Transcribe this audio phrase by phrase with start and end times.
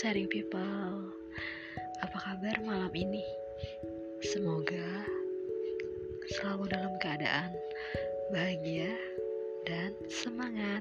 [0.00, 1.12] sharing people.
[2.00, 3.20] Apa kabar malam ini?
[4.24, 5.04] Semoga
[6.24, 7.52] selalu dalam keadaan
[8.32, 8.96] bahagia
[9.68, 10.80] dan semangat.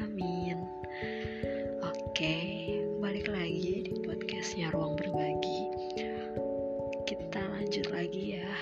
[0.00, 0.64] Amin.
[1.84, 5.60] Oke, balik lagi di podcastnya Ruang Berbagi.
[7.04, 8.52] Kita lanjut lagi ya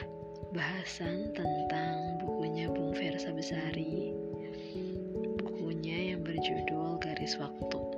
[0.51, 4.11] Bahasan tentang bukunya Bung Versa Besari.
[5.39, 7.94] Bukunya yang berjudul Garis Waktu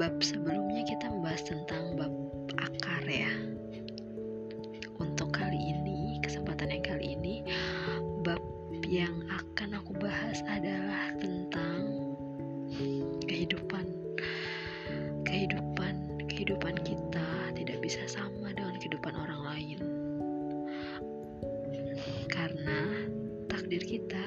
[0.00, 2.08] bab sebelumnya kita membahas tentang bab
[2.56, 3.28] akar ya.
[4.96, 7.44] Untuk kali ini, kesempatan yang kali ini,
[8.24, 8.40] bab
[8.88, 11.84] yang akan aku bahas adalah tentang
[13.28, 13.84] kehidupan.
[15.28, 19.78] Kehidupan, kehidupan kita tidak bisa sama dengan kehidupan orang lain.
[22.32, 23.04] Karena
[23.52, 24.24] takdir kita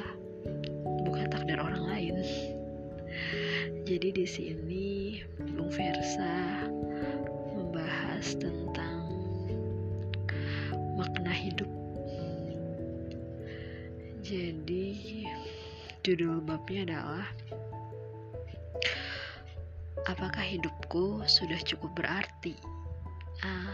[1.01, 2.21] bukan takdir orang lain.
[3.83, 5.19] Jadi di sini
[5.53, 6.65] Bung Versa
[7.53, 9.11] membahas tentang
[10.95, 11.69] makna hidup.
[14.23, 15.23] Jadi
[16.03, 17.27] judul babnya adalah
[20.03, 22.59] Apakah hidupku sudah cukup berarti?
[23.39, 23.71] Ah,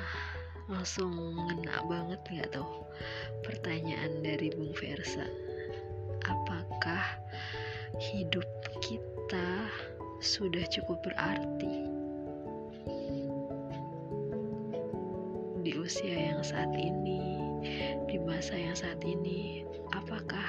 [0.69, 2.85] langsung ngena banget nggak tuh
[3.41, 5.25] pertanyaan dari Bung Versa.
[6.29, 7.01] Apakah
[7.97, 8.45] hidup
[8.79, 9.67] kita
[10.23, 11.87] sudah cukup berarti
[15.59, 17.39] di usia yang saat ini,
[18.07, 20.47] di masa yang saat ini, apakah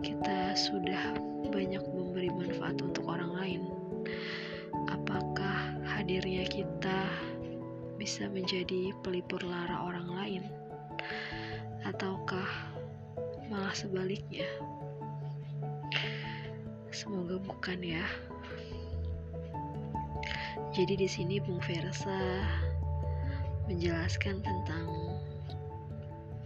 [0.00, 1.18] kita sudah
[1.50, 3.62] banyak memberi manfaat untuk orang lain?
[4.88, 7.04] Apakah hadirnya kita
[7.98, 10.42] bisa menjadi pelipur lara orang lain?
[11.84, 12.48] Ataukah
[13.50, 14.46] malah sebaliknya?
[17.00, 18.04] Semoga bukan ya.
[20.76, 22.44] Jadi di sini Bung Versa
[23.64, 25.16] menjelaskan tentang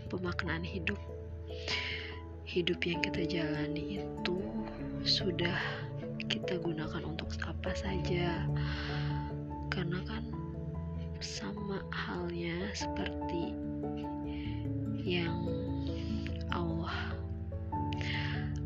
[0.06, 0.94] pemaknaan hidup.
[2.46, 4.38] Hidup yang kita jalani itu
[5.02, 5.58] sudah
[6.30, 8.46] kita gunakan untuk apa saja.
[9.74, 10.22] Karena kan
[11.18, 13.58] sama halnya seperti
[15.02, 15.34] yang
[16.54, 17.10] Allah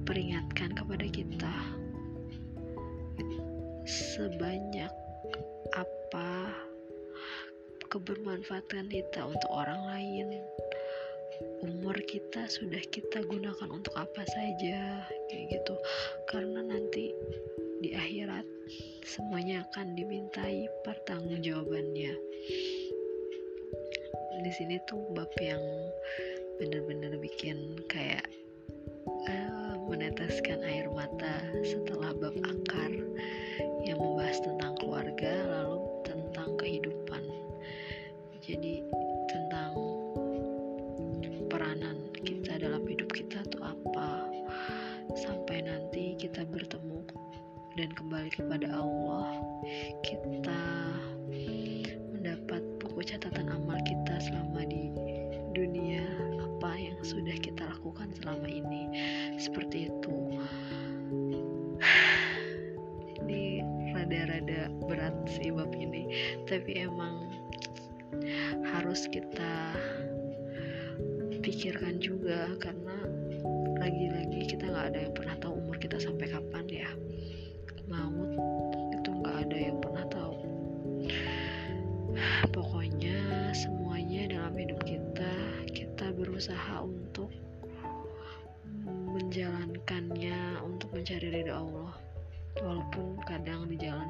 [0.04, 1.77] peringatkan kepada kita
[4.18, 4.90] sebanyak
[5.78, 6.50] apa
[7.86, 10.42] kebermanfaatan kita untuk orang lain?
[11.62, 15.78] Umur kita sudah kita gunakan untuk apa saja kayak gitu.
[16.26, 17.14] Karena nanti
[17.78, 18.42] di akhirat
[19.06, 22.12] semuanya akan dimintai pertanggungjawabannya.
[24.42, 25.62] Di sini tuh bab yang
[26.58, 27.78] bener-bener bikin
[43.46, 44.26] tuh apa
[45.14, 47.06] sampai nanti kita bertemu
[47.78, 49.38] dan kembali kepada Allah.
[50.02, 50.62] Kita
[52.10, 54.90] mendapat buku catatan amal kita selama di
[55.54, 56.02] dunia
[56.42, 58.90] apa yang sudah kita lakukan selama ini.
[59.38, 60.16] Seperti itu.
[63.98, 66.08] Rada-rada berat sih bab ini.
[66.48, 67.28] Tapi emang
[68.72, 69.76] harus kita
[71.44, 72.87] pikirkan juga karena
[73.78, 76.90] lagi-lagi kita nggak ada yang pernah tahu umur kita sampai kapan ya.
[77.88, 78.32] Maut
[78.92, 80.36] itu nggak ada yang pernah tahu.
[82.52, 85.32] Pokoknya semuanya dalam hidup kita
[85.72, 87.32] kita berusaha untuk
[88.88, 91.92] menjalankannya untuk mencari ridho Allah.
[92.58, 94.08] Walaupun kadang di jalan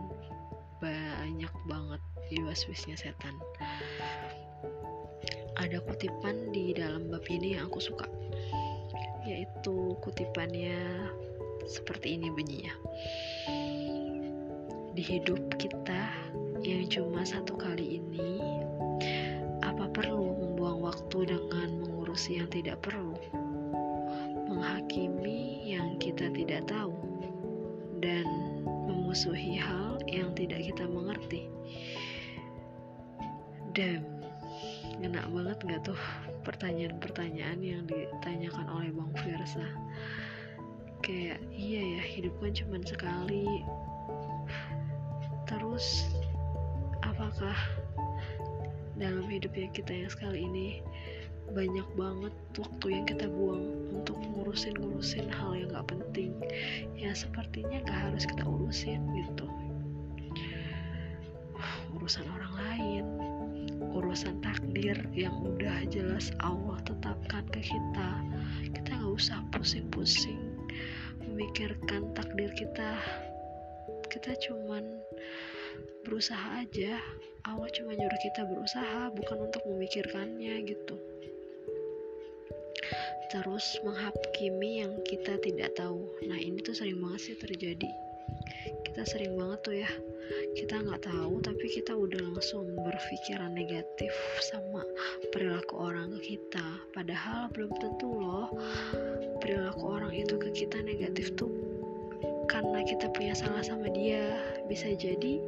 [0.80, 2.00] banyak banget
[2.36, 3.34] waswisnya setan.
[5.58, 8.06] Ada kutipan di dalam bab ini yang aku suka
[9.28, 11.04] yaitu kutipannya
[11.68, 12.74] seperti ini bunyinya.
[14.96, 16.08] Di hidup kita
[16.64, 18.40] yang cuma satu kali ini
[19.60, 23.14] apa perlu membuang waktu dengan mengurusi yang tidak perlu?
[24.48, 26.96] Menghakimi yang kita tidak tahu
[28.00, 28.24] dan
[28.88, 31.52] memusuhi hal yang tidak kita mengerti.
[33.76, 34.02] Dan
[34.98, 36.00] ngena banget gak tuh
[36.48, 39.68] pertanyaan-pertanyaan yang ditanyakan oleh Bang Firsa?
[41.04, 43.60] Kayak iya ya hidup kan cuma sekali.
[45.44, 46.08] Terus
[47.04, 47.56] apakah
[48.96, 50.68] dalam hidup yang kita yang sekali ini
[51.52, 53.64] banyak banget waktu yang kita buang
[53.94, 56.36] untuk ngurusin-ngurusin hal yang gak penting
[56.92, 59.48] yang sepertinya gak harus kita urusin gitu
[61.96, 63.04] urusan orang lain
[63.98, 68.10] urusan takdir yang udah jelas Allah tetapkan ke kita.
[68.70, 70.38] Kita nggak usah pusing-pusing
[71.26, 72.94] memikirkan takdir kita.
[74.06, 75.02] Kita cuman
[76.06, 77.02] berusaha aja.
[77.42, 80.96] Allah cuma nyuruh kita berusaha bukan untuk memikirkannya gitu.
[83.28, 86.06] Terus menghakimi yang kita tidak tahu.
[86.24, 88.07] Nah ini tuh sering banget sih terjadi
[88.98, 89.90] kita sering banget tuh ya.
[90.58, 94.10] Kita nggak tahu tapi kita udah langsung berpikiran negatif
[94.42, 94.82] sama
[95.30, 96.66] perilaku orang ke kita.
[96.90, 98.50] Padahal belum tentu loh
[99.38, 101.46] perilaku orang itu ke kita negatif tuh
[102.50, 104.34] karena kita punya salah sama dia.
[104.66, 105.38] Bisa jadi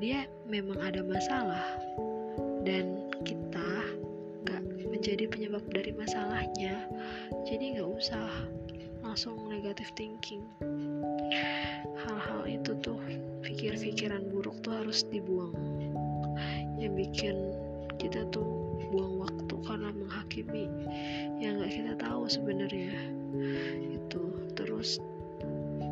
[0.00, 1.76] dia memang ada masalah
[2.64, 3.68] dan kita
[4.48, 6.88] gak menjadi penyebab dari masalahnya.
[7.44, 8.32] Jadi gak usah
[9.04, 10.40] langsung negatif thinking
[12.16, 12.96] hal-hal itu tuh
[13.44, 15.52] pikir-pikiran buruk tuh harus dibuang.
[16.80, 17.36] Yang bikin
[18.00, 18.44] kita tuh
[18.88, 20.64] buang waktu karena menghakimi
[21.44, 22.96] yang gak kita tahu sebenarnya.
[23.92, 24.96] Itu terus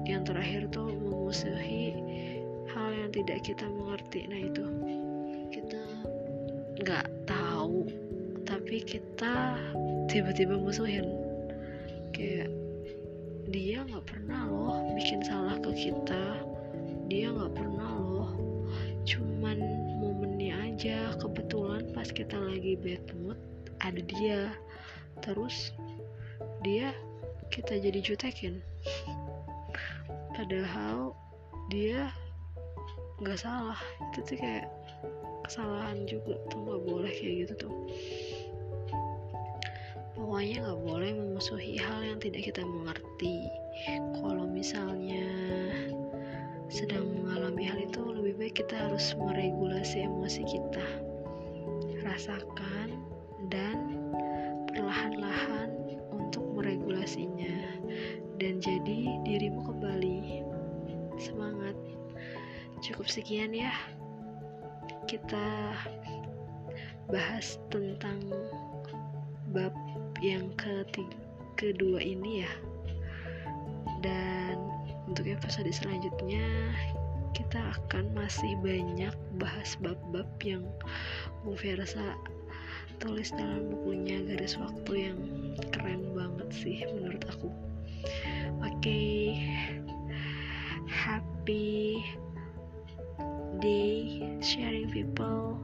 [0.08, 1.92] yang terakhir tuh memusuhi
[2.72, 4.24] hal yang tidak kita mengerti.
[4.24, 4.64] Nah itu
[5.52, 5.84] kita
[6.80, 7.84] nggak tahu
[8.48, 9.60] tapi kita
[10.08, 11.04] tiba-tiba musuhin.
[12.16, 12.63] Kayak
[13.54, 16.42] dia nggak pernah loh bikin salah ke kita.
[17.06, 18.34] Dia nggak pernah loh.
[19.06, 19.62] Cuman
[20.02, 23.38] momennya aja kebetulan pas kita lagi bad mood
[23.78, 24.50] ada dia.
[25.22, 25.70] Terus
[26.66, 26.90] dia
[27.54, 28.58] kita jadi jutekin.
[30.34, 31.14] Padahal
[31.70, 32.10] dia
[33.22, 33.78] nggak salah.
[34.10, 34.66] Itu tuh kayak
[35.46, 37.74] kesalahan juga tuh nggak boleh kayak gitu tuh
[40.24, 43.44] pokoknya nggak boleh memusuhi hal yang tidak kita mengerti.
[44.16, 45.28] Kalau misalnya
[46.72, 50.86] sedang mengalami hal itu lebih baik kita harus meregulasi emosi kita.
[52.08, 52.96] Rasakan
[53.52, 54.00] dan
[54.72, 55.76] perlahan-lahan
[56.08, 57.84] untuk meregulasinya.
[58.40, 60.40] Dan jadi dirimu kembali.
[61.20, 61.76] Semangat.
[62.80, 63.76] Cukup sekian ya.
[65.04, 65.76] Kita
[67.12, 68.24] bahas tentang
[69.52, 69.76] bab
[70.20, 71.16] yang ketiga,
[71.58, 72.52] kedua ini ya.
[74.04, 74.60] Dan
[75.08, 76.44] untuk episode selanjutnya
[77.34, 80.62] kita akan masih banyak bahas bab-bab yang
[81.42, 82.14] Bu Versa
[83.02, 85.18] tulis dalam bukunya garis waktu yang
[85.74, 87.50] keren banget sih menurut aku.
[88.62, 88.78] Oke.
[88.78, 89.24] Okay.
[90.94, 92.04] happy
[93.60, 95.58] day sharing people.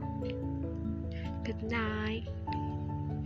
[1.43, 2.27] Good night